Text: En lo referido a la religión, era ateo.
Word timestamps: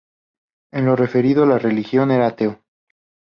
En 0.71 0.87
lo 0.87 0.95
referido 0.95 1.43
a 1.43 1.45
la 1.45 1.59
religión, 1.59 2.09
era 2.09 2.25
ateo. 2.25 2.63